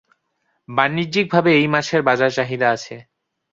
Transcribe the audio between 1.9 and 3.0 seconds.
বাজার চাহিদা আছে।